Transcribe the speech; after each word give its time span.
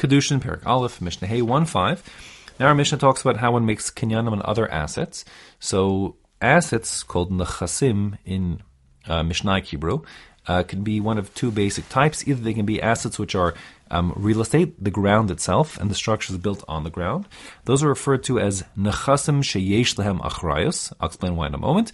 Kiddushin, 0.00 0.40
Perik 0.40 0.64
Aleph, 0.64 1.02
Mishnah 1.02 1.28
Hey 1.28 1.42
1 1.42 1.66
5. 1.66 2.54
Now 2.58 2.68
our 2.68 2.74
Mishnah 2.74 2.96
talks 2.96 3.20
about 3.20 3.36
how 3.36 3.52
one 3.52 3.66
makes 3.66 3.90
kinyanim 3.90 4.32
on 4.32 4.40
other 4.46 4.66
assets. 4.70 5.26
So 5.58 6.16
assets 6.40 7.02
called 7.02 7.30
nechasim 7.30 8.16
in 8.24 8.62
uh, 9.06 9.22
Mishnah 9.22 9.60
Hebrew 9.60 10.00
uh, 10.46 10.62
can 10.62 10.82
be 10.82 11.00
one 11.00 11.18
of 11.18 11.34
two 11.34 11.50
basic 11.50 11.86
types. 11.90 12.26
Either 12.26 12.40
they 12.40 12.54
can 12.54 12.64
be 12.64 12.80
assets 12.80 13.18
which 13.18 13.34
are 13.34 13.52
um, 13.90 14.14
real 14.16 14.40
estate, 14.40 14.82
the 14.82 14.90
ground 14.90 15.30
itself, 15.30 15.78
and 15.78 15.90
the 15.90 15.94
structures 15.94 16.38
built 16.38 16.64
on 16.66 16.82
the 16.82 16.90
ground. 16.90 17.28
Those 17.66 17.82
are 17.82 17.88
referred 17.88 18.24
to 18.24 18.40
as 18.40 18.64
nechasim 18.78 19.42
sheyesh 19.42 19.98
lehem 19.98 20.18
achrayos. 20.20 20.94
I'll 20.98 21.08
explain 21.08 21.36
why 21.36 21.48
in 21.48 21.54
a 21.54 21.58
moment. 21.58 21.92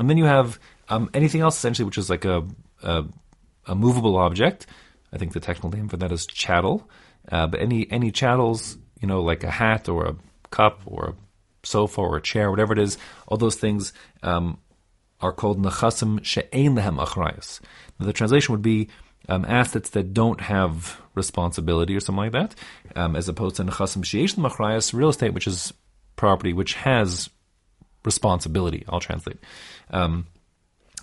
And 0.00 0.10
then 0.10 0.18
you 0.18 0.24
have 0.24 0.58
um, 0.88 1.10
anything 1.14 1.42
else 1.42 1.56
essentially, 1.56 1.86
which 1.86 1.98
is 1.98 2.10
like 2.10 2.24
a, 2.24 2.44
a, 2.82 3.04
a 3.66 3.76
movable 3.76 4.16
object. 4.16 4.66
I 5.12 5.18
think 5.18 5.32
the 5.32 5.40
technical 5.40 5.70
name 5.70 5.88
for 5.88 5.96
that 5.98 6.10
is 6.10 6.26
chattel. 6.26 6.90
Uh, 7.30 7.46
but 7.46 7.60
any 7.60 7.90
any 7.90 8.10
chattels, 8.10 8.76
you 9.00 9.08
know, 9.08 9.22
like 9.22 9.44
a 9.44 9.50
hat 9.50 9.88
or 9.88 10.06
a 10.06 10.16
cup 10.50 10.80
or 10.86 11.10
a 11.10 11.14
sofa 11.66 12.00
or 12.00 12.16
a 12.16 12.22
chair, 12.22 12.50
whatever 12.50 12.72
it 12.72 12.78
is, 12.78 12.98
all 13.26 13.36
those 13.36 13.56
things 13.56 13.92
um, 14.22 14.58
are 15.20 15.32
called 15.32 15.60
nechasim 15.60 16.22
she'ein 16.24 16.74
lehem 16.74 16.98
achrayos. 16.98 17.60
The 17.98 18.12
translation 18.12 18.52
would 18.52 18.62
be 18.62 18.88
um, 19.28 19.44
assets 19.44 19.90
that 19.90 20.14
don't 20.14 20.40
have 20.40 21.00
responsibility 21.14 21.96
or 21.96 22.00
something 22.00 22.24
like 22.24 22.32
that, 22.32 22.54
um, 22.94 23.16
as 23.16 23.28
opposed 23.28 23.56
to 23.56 23.64
nechasim 23.64 24.04
she'esh 24.04 24.34
achrayos, 24.34 24.92
real 24.92 25.08
estate, 25.08 25.34
which 25.34 25.46
is 25.46 25.72
property 26.16 26.52
which 26.52 26.74
has 26.74 27.28
responsibility. 28.04 28.84
I'll 28.88 29.00
translate. 29.00 29.38
Um, 29.90 30.26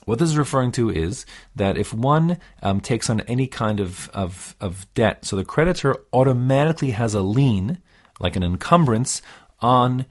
what 0.05 0.20
this 0.20 0.30
is 0.30 0.38
referring 0.38 0.71
to 0.73 0.89
is 0.89 1.25
that 1.55 1.77
if 1.77 1.93
one 1.93 2.38
um, 2.62 2.81
takes 2.81 3.09
on 3.09 3.21
any 3.21 3.48
kind 3.48 3.80
of, 3.80 4.09
of, 4.13 4.55
of 4.59 4.91
debt, 4.93 5.26
so 5.26 5.35
the 5.35 5.45
creditor 5.45 5.95
automatically 6.12 6.91
has 6.91 7.13
a 7.13 7.21
lien, 7.21 7.79
like 8.20 8.35
an 8.35 8.43
encumbrance, 8.43 9.21
on 9.62 10.05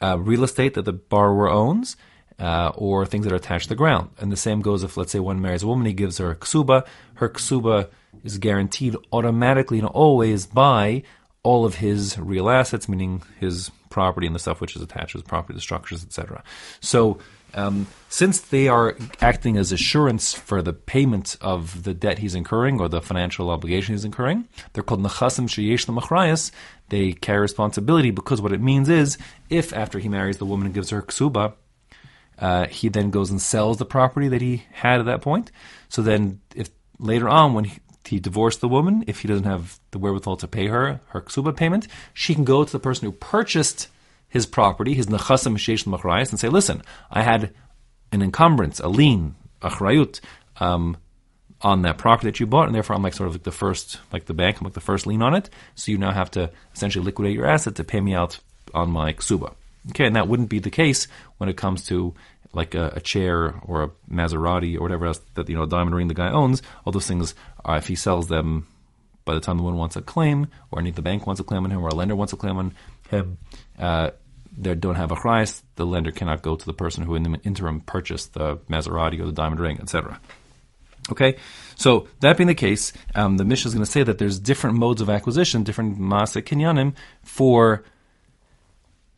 uh, 0.00 0.18
real 0.18 0.44
estate 0.44 0.74
that 0.74 0.84
the 0.84 0.92
borrower 0.92 1.48
owns, 1.48 1.96
uh, 2.38 2.70
or 2.76 3.04
things 3.04 3.24
that 3.24 3.32
are 3.32 3.36
attached 3.36 3.64
to 3.64 3.70
the 3.70 3.74
ground. 3.74 4.10
And 4.18 4.30
the 4.30 4.36
same 4.36 4.60
goes 4.60 4.84
if, 4.84 4.96
let's 4.96 5.12
say, 5.12 5.18
one 5.18 5.40
marries 5.40 5.62
a 5.62 5.66
woman, 5.66 5.86
he 5.86 5.92
gives 5.92 6.18
her 6.18 6.30
a 6.30 6.36
ksuba. 6.36 6.86
Her 7.14 7.28
ksuba 7.28 7.88
is 8.22 8.38
guaranteed 8.38 8.96
automatically 9.12 9.78
and 9.78 9.88
always 9.88 10.46
by 10.46 11.02
all 11.48 11.64
of 11.64 11.76
his 11.76 12.18
real 12.18 12.50
assets, 12.50 12.90
meaning 12.90 13.22
his 13.40 13.70
property 13.88 14.26
and 14.26 14.36
the 14.36 14.38
stuff 14.38 14.60
which 14.60 14.76
is 14.76 14.82
attached 14.82 15.12
to 15.12 15.18
his 15.18 15.22
property, 15.22 15.54
the 15.54 15.62
structures, 15.62 16.04
etc. 16.04 16.42
So, 16.80 17.20
um, 17.54 17.86
since 18.10 18.38
they 18.38 18.68
are 18.68 18.94
acting 19.22 19.56
as 19.56 19.72
assurance 19.72 20.34
for 20.34 20.60
the 20.60 20.74
payment 20.74 21.38
of 21.40 21.84
the 21.84 21.94
debt 21.94 22.18
he's 22.18 22.34
incurring 22.34 22.78
or 22.78 22.90
the 22.90 23.00
financial 23.00 23.48
obligation 23.48 23.94
he's 23.94 24.04
incurring, 24.04 24.46
they're 24.74 24.82
called 24.82 25.02
nechasim 25.02 25.48
sheyesh 25.48 25.86
lemachrayas. 25.86 26.50
They 26.90 27.14
carry 27.14 27.40
responsibility 27.40 28.10
because 28.10 28.42
what 28.42 28.52
it 28.52 28.60
means 28.60 28.90
is, 28.90 29.16
if 29.48 29.72
after 29.72 29.98
he 29.98 30.10
marries 30.10 30.36
the 30.36 30.44
woman 30.44 30.66
and 30.66 30.74
gives 30.74 30.90
her 30.90 31.00
ksuba, 31.00 31.54
uh, 32.38 32.66
he 32.66 32.90
then 32.90 33.08
goes 33.08 33.30
and 33.30 33.40
sells 33.40 33.78
the 33.78 33.86
property 33.86 34.28
that 34.28 34.42
he 34.42 34.64
had 34.70 35.00
at 35.00 35.06
that 35.06 35.22
point. 35.22 35.50
So 35.88 36.02
then, 36.02 36.42
if 36.54 36.68
later 36.98 37.30
on 37.30 37.54
when 37.54 37.64
he, 37.64 37.78
he 38.08 38.20
divorced 38.20 38.60
the 38.60 38.68
woman, 38.68 39.04
if 39.06 39.20
he 39.20 39.28
doesn't 39.28 39.44
have 39.44 39.78
the 39.90 39.98
wherewithal 39.98 40.36
to 40.38 40.48
pay 40.48 40.66
her 40.66 41.00
her 41.08 41.20
ksuba 41.20 41.56
payment, 41.56 41.86
she 42.12 42.34
can 42.34 42.44
go 42.44 42.64
to 42.64 42.72
the 42.72 42.78
person 42.78 43.06
who 43.06 43.12
purchased 43.12 43.88
his 44.28 44.46
property, 44.46 44.94
his 44.94 45.06
nechasim 45.06 45.56
sheish 45.56 45.84
machrayas, 45.84 46.30
and 46.30 46.38
say, 46.38 46.48
"Listen, 46.48 46.82
I 47.10 47.22
had 47.22 47.52
an 48.12 48.22
encumbrance, 48.22 48.80
a 48.80 48.88
lien, 48.88 49.34
achrayut, 49.62 50.20
um, 50.60 50.96
on 51.62 51.82
that 51.82 51.98
property 51.98 52.28
that 52.28 52.40
you 52.40 52.46
bought, 52.46 52.66
and 52.66 52.74
therefore 52.74 52.94
I'm 52.94 53.02
like 53.02 53.14
sort 53.14 53.28
of 53.28 53.34
like 53.34 53.42
the 53.42 53.52
first, 53.52 53.98
like 54.12 54.26
the 54.26 54.34
bank, 54.34 54.60
I'm 54.60 54.64
like 54.64 54.74
the 54.74 54.80
first 54.80 55.06
lien 55.06 55.22
on 55.22 55.34
it. 55.34 55.50
So 55.74 55.90
you 55.92 55.98
now 55.98 56.12
have 56.12 56.30
to 56.32 56.50
essentially 56.74 57.04
liquidate 57.04 57.34
your 57.34 57.46
asset 57.46 57.74
to 57.76 57.84
pay 57.84 58.00
me 58.00 58.14
out 58.14 58.38
on 58.74 58.90
my 58.90 59.12
ksuba." 59.12 59.54
Okay, 59.90 60.06
and 60.06 60.16
that 60.16 60.28
wouldn't 60.28 60.50
be 60.50 60.58
the 60.58 60.70
case 60.70 61.08
when 61.38 61.48
it 61.48 61.56
comes 61.56 61.86
to 61.86 62.14
like 62.52 62.74
a, 62.74 62.92
a, 62.96 63.00
chair 63.00 63.54
or 63.62 63.82
a 63.82 63.90
Maserati 64.10 64.76
or 64.76 64.82
whatever 64.82 65.06
else 65.06 65.20
that 65.34 65.48
you 65.48 65.56
know 65.56 65.64
a 65.64 65.68
diamond 65.68 65.94
ring 65.94 66.08
the 66.08 66.14
guy 66.14 66.30
owns. 66.30 66.62
All 66.84 66.92
those 66.92 67.06
things, 67.06 67.34
uh, 67.64 67.74
if 67.74 67.86
he 67.86 67.94
sells 67.94 68.28
them 68.28 68.66
by 69.24 69.34
the 69.34 69.40
time 69.40 69.58
the 69.58 69.62
one 69.62 69.76
wants 69.76 69.96
a 69.96 70.02
claim, 70.02 70.48
or 70.70 70.80
any 70.80 70.90
the 70.90 71.02
bank 71.02 71.26
wants 71.26 71.40
a 71.40 71.44
claim 71.44 71.64
on 71.64 71.70
him, 71.70 71.82
or 71.82 71.88
a 71.88 71.94
lender 71.94 72.16
wants 72.16 72.32
a 72.32 72.36
claim 72.36 72.56
on 72.56 72.74
him, 73.10 73.38
uh, 73.78 74.10
they 74.56 74.74
don't 74.74 74.96
have 74.96 75.12
a 75.12 75.16
price. 75.16 75.62
The 75.76 75.86
lender 75.86 76.10
cannot 76.10 76.42
go 76.42 76.56
to 76.56 76.66
the 76.66 76.72
person 76.72 77.04
who 77.04 77.14
in 77.14 77.22
the 77.22 77.38
interim 77.44 77.80
purchased 77.80 78.34
the 78.34 78.56
Maserati 78.70 79.20
or 79.20 79.26
the 79.26 79.32
diamond 79.32 79.60
ring, 79.60 79.78
etc. 79.80 80.20
Okay, 81.10 81.36
so 81.76 82.08
that 82.20 82.36
being 82.36 82.48
the 82.48 82.54
case, 82.54 82.92
um, 83.14 83.36
the 83.38 83.44
Mishnah 83.44 83.68
is 83.68 83.74
going 83.74 83.84
to 83.84 83.90
say 83.90 84.02
that 84.02 84.18
there's 84.18 84.38
different 84.38 84.76
modes 84.76 85.00
of 85.00 85.08
acquisition, 85.08 85.62
different 85.62 85.98
Maaseh 85.98 86.42
Kinyanim 86.42 86.94
for 87.22 87.84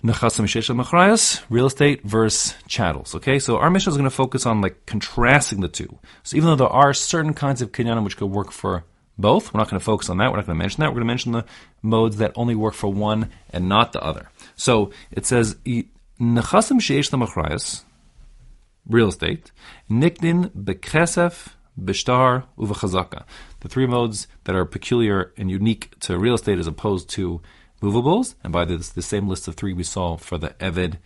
Nechasim 0.02 0.46
Shesha 0.46 0.74
Machrayas, 0.74 1.42
real 1.50 1.66
estate 1.66 2.02
versus 2.04 2.54
chattels. 2.66 3.14
Okay, 3.14 3.38
so 3.38 3.58
our 3.58 3.68
Mishnah 3.68 3.90
is 3.90 3.96
going 3.98 4.08
to 4.08 4.14
focus 4.14 4.46
on 4.46 4.62
like 4.62 4.86
contrasting 4.86 5.60
the 5.60 5.68
two. 5.68 5.98
So 6.22 6.38
even 6.38 6.48
though 6.48 6.56
there 6.56 6.68
are 6.68 6.94
certain 6.94 7.34
kinds 7.34 7.60
of 7.60 7.72
kinyanim 7.72 8.02
which 8.04 8.16
could 8.16 8.30
work 8.30 8.50
for 8.50 8.84
both, 9.18 9.52
we're 9.52 9.58
not 9.58 9.68
going 9.68 9.78
to 9.78 9.84
focus 9.84 10.08
on 10.08 10.16
that. 10.16 10.30
We're 10.30 10.38
not 10.38 10.46
going 10.46 10.56
to 10.56 10.62
mention 10.62 10.80
that. 10.80 10.88
We're 10.88 11.00
going 11.00 11.06
to 11.06 11.12
mention 11.12 11.32
the 11.32 11.44
modes 11.82 12.16
that 12.16 12.32
only 12.34 12.54
work 12.54 12.72
for 12.72 12.90
one 12.90 13.30
and 13.52 13.68
not 13.68 13.92
the 13.92 14.00
other. 14.00 14.30
So 14.56 14.90
it 15.10 15.26
says 15.26 15.56
Nechasim 15.66 15.84
Sheish 16.80 17.10
Machrayas, 17.10 17.82
real 18.88 19.08
estate, 19.08 19.52
Nikdin 19.90 20.48
Bekesef 20.50 21.48
Bishtar 21.78 22.44
Uvachazaka. 22.58 23.24
The 23.60 23.68
three 23.68 23.86
modes 23.86 24.28
that 24.44 24.56
are 24.56 24.64
peculiar 24.64 25.34
and 25.36 25.50
unique 25.50 25.98
to 26.00 26.18
real 26.18 26.34
estate 26.34 26.58
as 26.58 26.66
opposed 26.66 27.10
to 27.10 27.42
movables, 27.80 28.34
and 28.42 28.52
by 28.52 28.64
this, 28.64 28.90
the 28.90 29.02
same 29.02 29.28
list 29.28 29.48
of 29.48 29.54
three 29.54 29.72
we 29.72 29.82
saw 29.82 30.16
for 30.16 30.38
the 30.38 30.50
Eved 30.60 30.96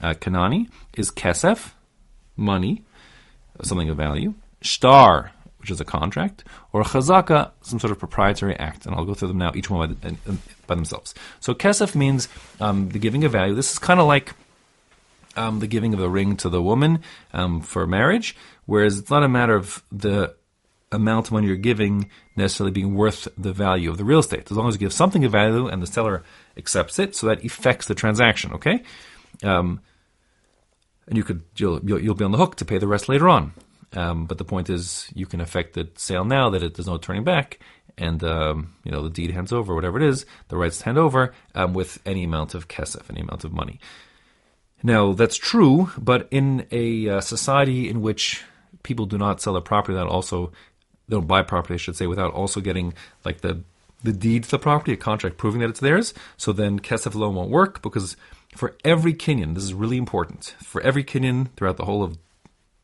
uh, 0.00 0.14
Kanani, 0.14 0.68
is 0.96 1.10
Kesef, 1.10 1.72
money, 2.36 2.84
something 3.62 3.88
of 3.88 3.96
value, 3.96 4.34
Shtar, 4.62 5.32
which 5.58 5.70
is 5.70 5.80
a 5.80 5.84
contract, 5.84 6.44
or 6.72 6.82
Chazaka, 6.82 7.50
some 7.60 7.78
sort 7.78 7.90
of 7.90 7.98
proprietary 7.98 8.56
act. 8.58 8.86
And 8.86 8.94
I'll 8.94 9.04
go 9.04 9.14
through 9.14 9.28
them 9.28 9.38
now, 9.38 9.52
each 9.54 9.68
one 9.68 9.94
by, 9.94 10.16
by 10.66 10.74
themselves. 10.74 11.14
So 11.40 11.54
Kesef 11.54 11.94
means 11.94 12.28
um, 12.60 12.88
the 12.88 12.98
giving 12.98 13.24
of 13.24 13.32
value. 13.32 13.54
This 13.54 13.72
is 13.72 13.78
kind 13.78 14.00
of 14.00 14.06
like 14.06 14.32
um, 15.36 15.58
the 15.60 15.66
giving 15.66 15.92
of 15.92 16.00
a 16.00 16.08
ring 16.08 16.36
to 16.38 16.48
the 16.48 16.62
woman 16.62 17.02
um, 17.32 17.60
for 17.60 17.86
marriage, 17.86 18.36
whereas 18.66 18.98
it's 18.98 19.10
not 19.10 19.22
a 19.22 19.28
matter 19.28 19.54
of 19.54 19.82
the 19.92 20.34
amount 20.92 21.28
of 21.28 21.32
money 21.32 21.46
you're 21.46 21.56
giving 21.56 22.10
necessarily 22.36 22.72
being 22.72 22.94
worth 22.94 23.28
the 23.38 23.52
value 23.52 23.90
of 23.90 23.98
the 23.98 24.04
real 24.04 24.18
estate. 24.18 24.50
As 24.50 24.56
long 24.56 24.68
as 24.68 24.74
you 24.74 24.80
give 24.80 24.92
something 24.92 25.24
of 25.24 25.32
value 25.32 25.66
and 25.68 25.82
the 25.82 25.86
seller 25.86 26.24
accepts 26.56 26.98
it, 26.98 27.14
so 27.14 27.26
that 27.26 27.44
affects 27.44 27.86
the 27.86 27.94
transaction. 27.94 28.52
Okay, 28.54 28.82
um, 29.42 29.80
and 31.06 31.16
you 31.16 31.24
could 31.24 31.42
you'll, 31.56 31.80
you'll 31.84 32.14
be 32.14 32.24
on 32.24 32.32
the 32.32 32.38
hook 32.38 32.56
to 32.56 32.64
pay 32.64 32.78
the 32.78 32.88
rest 32.88 33.08
later 33.08 33.28
on. 33.28 33.52
Um, 33.92 34.26
but 34.26 34.38
the 34.38 34.44
point 34.44 34.70
is, 34.70 35.10
you 35.14 35.26
can 35.26 35.40
affect 35.40 35.74
the 35.74 35.88
sale 35.96 36.24
now 36.24 36.50
that 36.50 36.62
it, 36.62 36.74
there's 36.74 36.86
no 36.86 36.98
turning 36.98 37.24
back, 37.24 37.58
and 37.98 38.22
um, 38.22 38.74
you 38.84 38.92
know 38.92 39.02
the 39.02 39.10
deed 39.10 39.30
hands 39.30 39.52
over, 39.52 39.74
whatever 39.74 39.98
it 39.98 40.08
is, 40.08 40.26
the 40.48 40.56
rights 40.56 40.82
hand 40.82 40.98
over 40.98 41.34
um, 41.54 41.74
with 41.74 42.00
any 42.06 42.24
amount 42.24 42.54
of 42.54 42.68
kesef, 42.68 43.10
any 43.10 43.20
amount 43.20 43.44
of 43.44 43.52
money. 43.52 43.80
Now 44.82 45.12
that's 45.12 45.36
true, 45.36 45.90
but 45.98 46.28
in 46.30 46.66
a 46.70 47.08
uh, 47.08 47.20
society 47.20 47.88
in 47.88 48.00
which 48.00 48.42
people 48.82 49.06
do 49.06 49.18
not 49.18 49.40
sell 49.40 49.52
their 49.52 49.62
property 49.62 49.94
that 49.94 50.06
also 50.06 50.52
they 51.10 51.16
don't 51.16 51.26
buy 51.26 51.42
property, 51.42 51.74
I 51.74 51.78
should 51.78 51.96
say, 51.96 52.06
without 52.06 52.32
also 52.32 52.60
getting 52.60 52.94
like 53.24 53.40
the 53.40 53.62
the 54.02 54.12
deed 54.12 54.44
to 54.44 54.50
the 54.50 54.58
property, 54.58 54.94
a 54.94 54.96
contract 54.96 55.36
proving 55.36 55.60
that 55.60 55.68
it's 55.68 55.80
theirs. 55.80 56.14
So 56.38 56.52
then 56.52 56.80
kesef 56.80 57.14
alone 57.14 57.34
won't 57.34 57.50
work 57.50 57.82
because 57.82 58.16
for 58.56 58.74
every 58.82 59.12
kinyan, 59.12 59.54
this 59.54 59.64
is 59.64 59.74
really 59.74 59.98
important. 59.98 60.54
For 60.62 60.80
every 60.80 61.04
kinyan 61.04 61.50
throughout 61.56 61.76
the 61.76 61.84
whole 61.84 62.02
of 62.02 62.16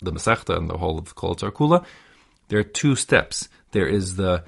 the 0.02 0.12
Masechta 0.12 0.54
and 0.54 0.68
the 0.68 0.76
whole 0.76 0.98
of 0.98 1.14
Kol 1.14 1.34
Kula, 1.34 1.86
there 2.48 2.58
are 2.58 2.64
two 2.64 2.96
steps. 2.96 3.48
There 3.70 3.86
is 3.86 4.16
the 4.16 4.44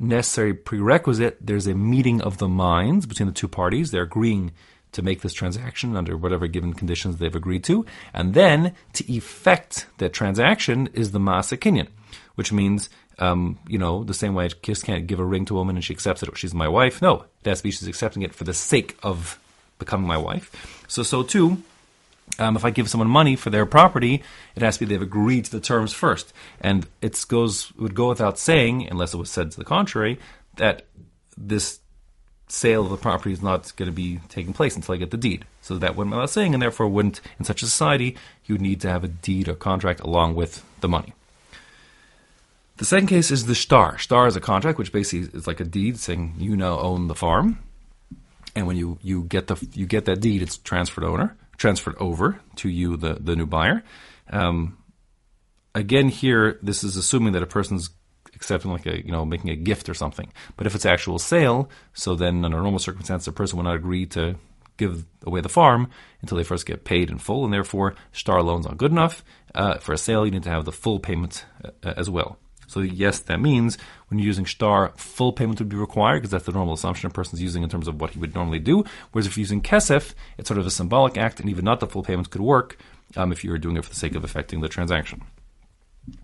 necessary 0.00 0.54
prerequisite. 0.54 1.36
There's 1.40 1.66
a 1.66 1.74
meeting 1.74 2.22
of 2.22 2.38
the 2.38 2.48
minds 2.48 3.04
between 3.04 3.26
the 3.26 3.34
two 3.34 3.48
parties. 3.48 3.90
They're 3.90 4.02
agreeing 4.02 4.52
to 4.92 5.02
make 5.02 5.20
this 5.20 5.34
transaction 5.34 5.96
under 5.96 6.16
whatever 6.16 6.46
given 6.46 6.72
conditions 6.72 7.18
they've 7.18 7.34
agreed 7.34 7.64
to. 7.64 7.84
And 8.14 8.32
then 8.32 8.74
to 8.94 9.12
effect 9.12 9.86
that 9.98 10.14
transaction 10.14 10.88
is 10.94 11.12
the 11.12 11.18
Masa 11.18 11.58
Kinyan 11.58 11.88
which 12.34 12.52
means, 12.52 12.88
um, 13.18 13.58
you 13.66 13.78
know, 13.78 14.04
the 14.04 14.14
same 14.14 14.34
way 14.34 14.46
I 14.46 14.50
just 14.62 14.84
can't 14.84 15.06
give 15.06 15.20
a 15.20 15.24
ring 15.24 15.44
to 15.46 15.54
a 15.54 15.58
woman 15.58 15.76
and 15.76 15.84
she 15.84 15.94
accepts 15.94 16.22
it, 16.22 16.36
she's 16.36 16.54
my 16.54 16.68
wife. 16.68 17.00
No, 17.00 17.24
it 17.42 17.48
has 17.48 17.58
to 17.58 17.64
be 17.64 17.70
she's 17.70 17.88
accepting 17.88 18.22
it 18.22 18.34
for 18.34 18.44
the 18.44 18.54
sake 18.54 18.96
of 19.02 19.38
becoming 19.78 20.06
my 20.06 20.18
wife. 20.18 20.84
So, 20.88 21.02
so 21.02 21.22
too, 21.22 21.62
um, 22.38 22.56
if 22.56 22.64
I 22.64 22.70
give 22.70 22.88
someone 22.88 23.08
money 23.08 23.36
for 23.36 23.50
their 23.50 23.66
property, 23.66 24.22
it 24.56 24.62
has 24.62 24.78
to 24.78 24.86
be 24.86 24.92
they've 24.94 25.02
agreed 25.02 25.44
to 25.46 25.50
the 25.50 25.60
terms 25.60 25.92
first. 25.92 26.32
And 26.60 26.86
it 27.00 27.24
goes 27.28 27.72
would 27.76 27.94
go 27.94 28.08
without 28.08 28.38
saying, 28.38 28.88
unless 28.90 29.14
it 29.14 29.18
was 29.18 29.30
said 29.30 29.50
to 29.52 29.56
the 29.56 29.64
contrary, 29.64 30.18
that 30.56 30.86
this 31.36 31.80
sale 32.48 32.82
of 32.82 32.90
the 32.90 32.96
property 32.96 33.32
is 33.32 33.42
not 33.42 33.74
going 33.76 33.88
to 33.88 33.94
be 33.94 34.20
taking 34.28 34.52
place 34.52 34.76
until 34.76 34.94
I 34.94 34.98
get 34.98 35.10
the 35.10 35.16
deed. 35.16 35.44
So 35.62 35.78
that 35.78 35.96
went 35.96 36.10
without 36.10 36.30
saying, 36.30 36.54
and 36.54 36.62
therefore 36.62 36.88
wouldn't 36.88 37.20
in 37.38 37.44
such 37.44 37.62
a 37.62 37.66
society 37.66 38.16
you 38.44 38.54
would 38.54 38.62
need 38.62 38.80
to 38.82 38.90
have 38.90 39.04
a 39.04 39.08
deed 39.08 39.48
or 39.48 39.54
contract 39.54 40.00
along 40.00 40.34
with 40.34 40.64
the 40.80 40.88
money. 40.88 41.14
The 42.76 42.84
second 42.84 43.06
case 43.06 43.30
is 43.30 43.46
the 43.46 43.54
shtar. 43.54 43.98
Shtar 43.98 44.26
is 44.26 44.36
a 44.36 44.40
contract, 44.40 44.78
which 44.78 44.92
basically 44.92 45.38
is 45.38 45.46
like 45.46 45.60
a 45.60 45.64
deed 45.64 45.98
saying 45.98 46.34
you 46.38 46.56
now 46.56 46.78
own 46.78 47.06
the 47.06 47.14
farm, 47.14 47.60
and 48.56 48.66
when 48.66 48.76
you, 48.76 48.98
you 49.02 49.22
get 49.24 49.46
the 49.46 49.56
you 49.74 49.86
get 49.86 50.06
that 50.06 50.20
deed, 50.20 50.42
it's 50.42 50.56
transferred 50.58 51.04
owner 51.04 51.36
transferred 51.56 51.96
over 51.98 52.40
to 52.56 52.68
you, 52.68 52.96
the 52.96 53.14
the 53.14 53.36
new 53.36 53.46
buyer. 53.46 53.82
Um, 54.30 54.78
again, 55.74 56.08
here 56.08 56.58
this 56.62 56.84
is 56.84 56.96
assuming 56.96 57.32
that 57.32 57.42
a 57.42 57.46
person's 57.46 57.90
accepting 58.34 58.70
like 58.70 58.86
a 58.86 59.04
you 59.04 59.12
know 59.12 59.24
making 59.24 59.50
a 59.50 59.56
gift 59.56 59.88
or 59.88 59.94
something. 59.94 60.32
But 60.56 60.66
if 60.66 60.74
it's 60.74 60.86
actual 60.86 61.18
sale, 61.18 61.68
so 61.92 62.14
then 62.14 62.44
under 62.44 62.60
normal 62.60 62.78
circumstances, 62.78 63.26
the 63.26 63.32
person 63.32 63.56
would 63.56 63.64
not 63.64 63.76
agree 63.76 64.06
to 64.06 64.36
give 64.76 65.06
away 65.24 65.40
the 65.40 65.48
farm 65.48 65.88
until 66.20 66.36
they 66.36 66.44
first 66.44 66.66
get 66.66 66.84
paid 66.84 67.10
in 67.10 67.18
full, 67.18 67.44
and 67.44 67.52
therefore 67.52 67.94
shtar 68.12 68.42
loans 68.42 68.66
aren't 68.66 68.78
good 68.78 68.90
enough. 68.90 69.24
Uh, 69.54 69.78
for 69.78 69.92
a 69.92 69.98
sale, 69.98 70.24
you 70.24 70.32
need 70.32 70.42
to 70.42 70.50
have 70.50 70.64
the 70.64 70.72
full 70.72 70.98
payment 70.98 71.44
uh, 71.64 71.94
as 71.96 72.10
well. 72.10 72.38
So 72.66 72.80
yes, 72.80 73.18
that 73.20 73.40
means 73.40 73.78
when 74.08 74.18
you're 74.18 74.26
using 74.26 74.44
shtar, 74.44 74.92
full 74.96 75.32
payment 75.32 75.58
would 75.58 75.68
be 75.68 75.76
required 75.76 76.18
because 76.18 76.30
that's 76.30 76.46
the 76.46 76.52
normal 76.52 76.74
assumption 76.74 77.06
a 77.08 77.10
person's 77.10 77.42
using 77.42 77.62
in 77.62 77.68
terms 77.68 77.88
of 77.88 78.00
what 78.00 78.10
he 78.10 78.18
would 78.18 78.34
normally 78.34 78.58
do. 78.58 78.84
Whereas 79.12 79.26
if 79.26 79.36
you're 79.36 79.42
using 79.42 79.62
kesef, 79.62 80.14
it's 80.38 80.48
sort 80.48 80.58
of 80.58 80.66
a 80.66 80.70
symbolic 80.70 81.16
act, 81.16 81.40
and 81.40 81.48
even 81.48 81.64
not 81.64 81.80
the 81.80 81.86
full 81.86 82.02
payment 82.02 82.30
could 82.30 82.40
work 82.40 82.78
um, 83.16 83.32
if 83.32 83.44
you 83.44 83.50
were 83.50 83.58
doing 83.58 83.76
it 83.76 83.84
for 83.84 83.90
the 83.90 83.96
sake 83.96 84.14
of 84.14 84.24
affecting 84.24 84.60
the 84.60 84.68
transaction. 84.68 85.22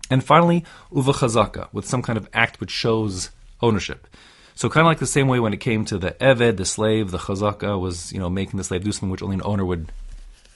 And 0.09 0.23
finally, 0.23 0.63
uva 0.93 1.13
chazaka, 1.13 1.67
with 1.73 1.85
some 1.85 2.01
kind 2.01 2.17
of 2.17 2.29
act 2.33 2.59
which 2.59 2.71
shows 2.71 3.31
ownership. 3.61 4.07
So 4.55 4.69
kind 4.69 4.85
of 4.85 4.89
like 4.89 4.99
the 4.99 5.07
same 5.07 5.27
way 5.27 5.39
when 5.39 5.53
it 5.53 5.59
came 5.59 5.85
to 5.85 5.97
the 5.97 6.11
eved, 6.11 6.57
the 6.57 6.65
slave, 6.65 7.11
the 7.11 7.17
chazaka 7.17 7.79
was 7.79 8.11
you 8.11 8.19
know 8.19 8.29
making 8.29 8.57
the 8.57 8.63
slave 8.63 8.83
do 8.83 8.91
something 8.91 9.09
which 9.09 9.23
only 9.23 9.35
an 9.35 9.41
owner 9.43 9.65
would 9.65 9.91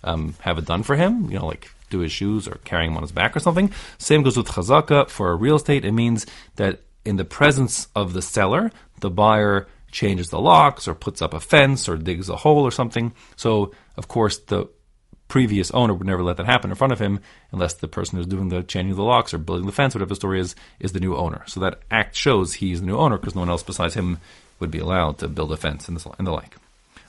um, 0.04 0.36
have 0.42 0.58
it 0.58 0.66
done 0.66 0.84
for 0.84 0.96
him. 0.96 1.32
You 1.32 1.40
know, 1.40 1.48
like 1.48 1.72
do 1.96 2.02
his 2.02 2.12
shoes 2.12 2.48
or 2.48 2.60
carrying 2.64 2.92
him 2.92 2.98
on 2.98 3.04
his 3.04 3.12
back 3.12 3.36
or 3.36 3.40
something. 3.40 3.72
Same 3.98 4.24
goes 4.24 4.38
with 4.38 4.48
chazaka 4.48 5.10
for 5.10 5.36
real 5.36 5.56
estate. 5.56 5.86
It 5.86 5.92
means 5.92 6.26
that 6.56 6.82
in 7.04 7.18
the 7.18 7.26
presence 7.26 7.88
of 7.96 8.14
the 8.14 8.22
seller, 8.22 8.72
the 9.00 9.10
buyer 9.10 9.68
changes 9.92 10.30
the 10.30 10.40
locks 10.40 10.88
or 10.88 10.94
puts 10.94 11.22
up 11.22 11.34
a 11.34 11.40
fence 11.40 11.88
or 11.88 11.96
digs 11.96 12.30
a 12.30 12.36
hole 12.36 12.64
or 12.64 12.72
something. 12.72 13.14
So, 13.36 13.72
of 13.96 14.08
course, 14.08 14.40
the 14.40 14.68
previous 15.28 15.72
owner 15.72 15.94
would 15.94 16.06
never 16.06 16.24
let 16.24 16.38
that 16.38 16.46
happen 16.46 16.70
in 16.70 16.76
front 16.76 16.94
of 16.94 17.00
him 17.00 17.20
unless 17.52 17.76
the 17.76 17.88
person 17.88 18.18
who's 18.18 18.28
doing 18.28 18.50
the 18.50 18.62
changing 18.64 18.92
of 18.92 18.98
the 18.98 19.04
locks 19.04 19.34
or 19.34 19.38
building 19.38 19.66
the 19.66 19.72
fence, 19.72 19.96
whatever 19.96 20.10
the 20.10 20.16
story 20.16 20.40
is, 20.40 20.56
is 20.80 20.92
the 20.92 21.00
new 21.00 21.16
owner. 21.16 21.44
So 21.48 21.60
that 21.62 21.80
act 21.90 22.16
shows 22.16 22.56
he's 22.56 22.82
the 22.82 22.88
new 22.88 22.98
owner 22.98 23.18
because 23.18 23.36
no 23.36 23.42
one 23.42 23.50
else 23.50 23.64
besides 23.64 23.94
him 23.94 24.20
would 24.60 24.72
be 24.72 24.80
allowed 24.80 25.18
to 25.20 25.28
build 25.28 25.52
a 25.52 25.58
fence 25.58 25.88
and 25.88 25.98
the 25.98 26.32
like. 26.32 26.56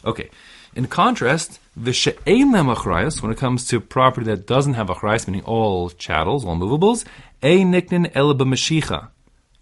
Okay. 0.06 0.30
In 0.74 0.86
contrast, 0.86 1.58
the 1.76 1.92
she'ein 1.92 2.52
achrayas, 2.52 3.22
when 3.22 3.32
it 3.32 3.38
comes 3.38 3.66
to 3.68 3.80
property 3.80 4.26
that 4.26 4.46
doesn't 4.46 4.74
have 4.74 4.88
achrayas, 4.88 5.26
meaning 5.26 5.44
all 5.44 5.90
chattels, 5.90 6.44
all 6.44 6.56
movables, 6.56 7.04
a 7.42 7.64
niknin 7.64 8.10
el 8.14 8.34
mashicha. 8.34 9.08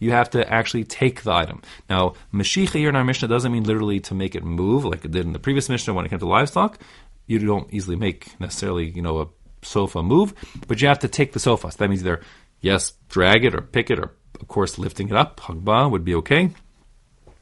You 0.00 0.10
have 0.10 0.30
to 0.30 0.52
actually 0.52 0.84
take 0.84 1.22
the 1.22 1.32
item. 1.32 1.62
Now, 1.88 2.14
mashicha 2.32 2.74
here 2.74 2.88
in 2.88 2.96
our 2.96 3.04
Mishnah 3.04 3.28
doesn't 3.28 3.50
mean 3.50 3.64
literally 3.64 4.00
to 4.00 4.14
make 4.14 4.34
it 4.34 4.44
move, 4.44 4.84
like 4.84 5.04
it 5.04 5.12
did 5.12 5.24
in 5.24 5.32
the 5.32 5.38
previous 5.38 5.68
Mishnah 5.68 5.94
when 5.94 6.04
it 6.04 6.10
came 6.10 6.18
to 6.18 6.26
livestock 6.26 6.78
you 7.26 7.38
don't 7.38 7.72
easily 7.72 7.96
make 7.96 8.38
necessarily, 8.40 8.90
you 8.90 9.02
know, 9.02 9.20
a 9.20 9.28
sofa 9.62 10.02
move, 10.02 10.34
but 10.68 10.80
you 10.80 10.88
have 10.88 10.98
to 11.00 11.08
take 11.08 11.32
the 11.32 11.40
sofa. 11.40 11.70
So 11.70 11.78
that 11.78 11.88
means 11.88 12.02
either, 12.02 12.20
yes, 12.60 12.92
drag 13.08 13.44
it 13.44 13.54
or 13.54 13.62
pick 13.62 13.90
it, 13.90 13.98
or 13.98 14.12
of 14.40 14.48
course 14.48 14.78
lifting 14.78 15.08
it 15.08 15.16
up, 15.16 15.40
hagba 15.40 15.90
would 15.90 16.04
be 16.04 16.14
okay. 16.16 16.50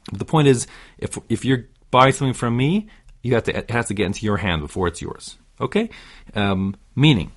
But 0.09 0.19
the 0.19 0.25
point 0.25 0.47
is, 0.47 0.67
if 0.97 1.17
if 1.29 1.45
you're 1.45 1.65
buying 1.93 2.11
something 2.11 2.33
from 2.33 2.57
me, 2.57 2.87
you 3.21 3.35
have 3.35 3.43
to 3.43 3.55
it 3.55 3.69
has 3.69 3.85
to 3.87 3.93
get 3.93 4.07
into 4.07 4.25
your 4.25 4.37
hand 4.37 4.61
before 4.61 4.87
it's 4.87 5.01
yours. 5.01 5.37
Okay, 5.61 5.89
um, 6.33 6.75
meaning 6.95 7.31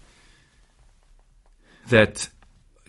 that 1.90 2.28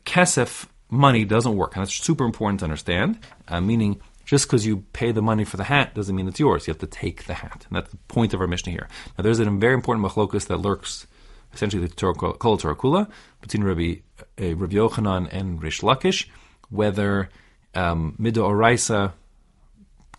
kesef 0.06 0.66
money 0.90 1.26
doesn't 1.26 1.56
work, 1.56 1.76
and 1.76 1.84
that's 1.84 1.94
super 1.94 2.26
important 2.26 2.62
to 2.62 2.66
understand. 2.66 3.20
Uh, 3.50 3.60
meaning 3.60 4.00
just 4.26 4.46
because 4.48 4.66
you 4.66 4.78
pay 4.94 5.12
the 5.12 5.22
money 5.22 5.44
for 5.44 5.58
the 5.58 5.66
hat 5.66 5.94
doesn't 5.94 6.16
mean 6.16 6.28
it's 6.28 6.40
yours. 6.40 6.66
You 6.66 6.72
have 6.72 6.80
to 6.80 6.88
take 6.88 7.26
the 7.26 7.34
hat. 7.34 7.66
And 7.68 7.78
that's 7.78 7.92
the 7.92 7.98
point 8.10 8.34
of 8.34 8.42
our 8.42 8.48
Mishnah 8.48 8.74
here. 8.74 8.90
Now, 9.18 9.22
there's 9.22 9.40
a 9.40 9.46
very 9.46 9.74
important 9.74 10.06
machlokus 10.06 10.48
that 10.48 10.58
lurks 10.58 11.08
essentially 11.54 11.86
the 11.86 11.94
Kol 11.96 12.58
Torah 12.58 12.76
Kula 12.76 13.10
between 13.40 13.64
Rabbi, 13.64 14.02
uh, 14.42 14.56
Rabbi 14.56 14.76
Yochanan 14.76 15.30
and 15.32 15.62
Reish 15.62 15.82
Lakish, 15.82 16.28
whether 16.70 17.30
um, 17.74 18.18
Mido 18.20 18.44
Oraisa 18.44 19.14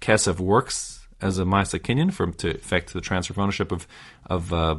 Kesef 0.00 0.40
works 0.40 0.97
as 1.20 1.38
a 1.38 1.44
Maisa 1.44 1.78
Kinyan 1.80 2.12
for 2.12 2.26
to 2.26 2.50
effect 2.50 2.92
the 2.92 3.00
transfer 3.00 3.32
of 3.32 3.38
ownership 3.38 3.72
of, 3.72 3.86
of 4.26 4.52
uh, 4.52 4.76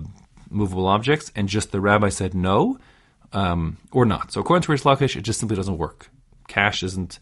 movable 0.49 0.87
objects, 0.87 1.31
and 1.35 1.47
just 1.47 1.71
the 1.71 1.81
rabbi 1.81 2.09
said 2.09 2.33
no, 2.33 2.79
um, 3.33 3.77
or 3.91 4.05
not. 4.05 4.31
So 4.31 4.41
according 4.41 4.63
to 4.63 4.71
Reish 4.71 4.83
Lakish, 4.83 5.15
it 5.15 5.21
just 5.21 5.39
simply 5.39 5.55
doesn't 5.55 5.77
work. 5.77 6.09
Cash 6.47 6.83
isn't 6.83 7.19